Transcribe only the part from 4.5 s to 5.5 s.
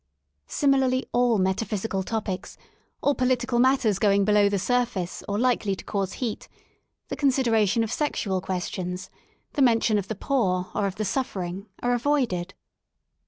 surface or